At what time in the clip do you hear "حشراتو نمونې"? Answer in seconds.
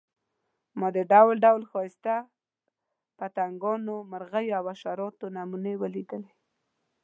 4.71-5.73